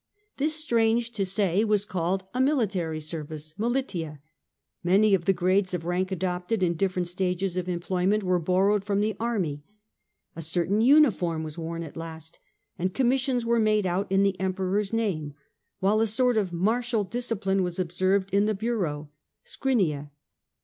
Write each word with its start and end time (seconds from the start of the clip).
This, 0.37 0.65
stiange 0.65 1.13
to 1.13 1.23
say, 1.27 1.63
was 1.63 1.85
called 1.85 2.23
a 2.33 2.41
military 2.41 2.99
service 2.99 3.53
(militia); 3.59 4.17
many 4.83 5.13
of 5.13 5.25
the 5.25 5.31
grades 5.31 5.75
of 5.75 5.85
rank 5.85 6.11
adopted 6.11 6.63
in 6.63 6.73
different 6.73 7.07
stages 7.07 7.55
of 7.55 7.69
em 7.69 7.79
ployment 7.81 8.23
were 8.23 8.39
borrowed 8.39 8.83
from 8.83 8.99
the 9.01 9.15
army; 9.19 9.63
a 10.35 10.41
certain 10.41 10.81
uni 10.81 11.11
form 11.11 11.43
was 11.43 11.55
worn 11.59 11.83
at 11.83 11.95
last, 11.95 12.39
and 12.79 12.95
commissions 12.95 13.45
were 13.45 13.59
made 13.59 13.85
out 13.85 14.11
in 14.11 14.23
the 14.23 14.35
Emperoi*^s 14.39 14.91
name, 14.91 15.35
while 15.81 16.01
a 16.01 16.07
sort 16.07 16.35
of 16.35 16.51
martial 16.51 17.03
discipline 17.03 17.61
was 17.61 17.77
observed 17.77 18.33
in 18.33 18.45
the 18.45 18.55
bureaux 18.55 19.11
(scrinia). 19.45 20.09